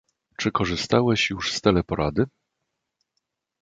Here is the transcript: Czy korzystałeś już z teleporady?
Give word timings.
Czy 0.37 0.51
korzystałeś 0.51 1.29
już 1.29 1.53
z 1.53 1.61
teleporady? 1.61 2.23